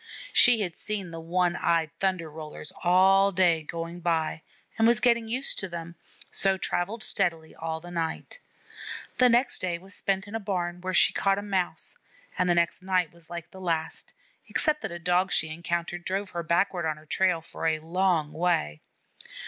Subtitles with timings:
[0.33, 4.41] She had seen the one eyed Thunder rollers all day going by,
[4.75, 5.93] and was getting used to them,
[6.31, 8.39] so travelled steadily all that night.
[9.19, 11.97] The next day was spent in a barn where she caught a Mouse,
[12.35, 14.13] and the next night was like the last,
[14.47, 18.33] except that a Dog she encountered drove her backward on her trail for a long
[18.33, 18.81] way.